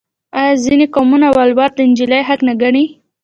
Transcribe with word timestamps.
آیا 0.39 0.53
ځینې 0.63 0.85
قومونه 0.95 1.27
ولور 1.37 1.69
د 1.77 1.79
نجلۍ 1.89 2.21
حق 2.27 2.39
نه 2.47 2.53
ګڼي؟ 2.61 2.85